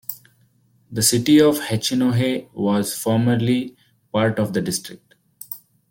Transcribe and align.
The 0.91 1.03
city 1.03 1.39
of 1.39 1.59
Hachinohe 1.59 2.51
was 2.55 2.97
formerly 2.99 3.77
part 4.11 4.39
of 4.39 4.51
the 4.53 4.59
district. 4.59 5.13